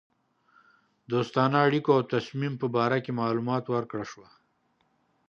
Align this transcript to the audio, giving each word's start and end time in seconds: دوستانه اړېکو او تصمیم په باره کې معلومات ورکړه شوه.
دوستانه 1.11 1.57
اړېکو 1.67 1.91
او 1.97 2.01
تصمیم 2.13 2.53
په 2.61 2.67
باره 2.75 2.97
کې 3.05 3.11
معلومات 3.21 3.65
ورکړه 3.69 4.05
شوه. 4.11 4.29